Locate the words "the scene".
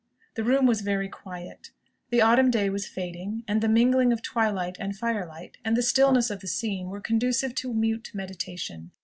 6.39-6.87